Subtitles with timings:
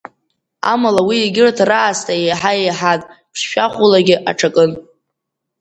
[0.71, 3.01] Амала уи егьырҭ раасҭа еиҳа еиҳан,
[3.33, 4.71] ԥшшәахәылагьы аҽакын.